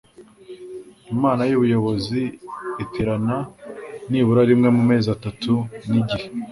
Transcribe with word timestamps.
inama 1.13 1.43
y'ubuyobozi 1.49 2.21
iterana 2.83 3.37
nibura 4.09 4.41
rimwe 4.49 4.69
mu 4.75 4.81
mezi 4.89 5.07
atatu 5.15 5.53
n'igihe 5.91 6.25